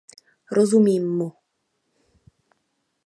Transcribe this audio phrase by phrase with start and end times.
[0.57, 1.27] Rozumím mu.